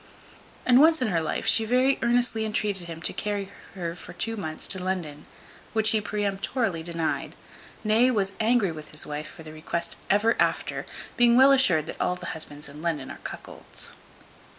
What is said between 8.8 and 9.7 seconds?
his wife for the